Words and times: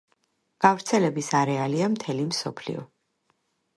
გავრცელების 0.65 1.29
არეალია 1.41 1.91
მთელი 1.97 2.27
მსოფლიო. 2.31 2.87